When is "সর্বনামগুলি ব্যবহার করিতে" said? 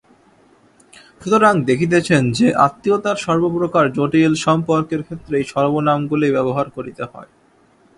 5.53-7.03